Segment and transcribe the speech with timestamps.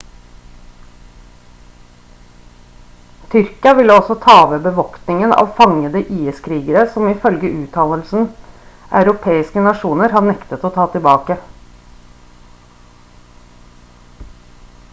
[3.33, 8.25] tyrkia ville også ta over bevoktningen av fangede is-krigere som ifølge uttalelsen
[9.03, 11.37] europeiske nasjoner har nektet å ta tilbake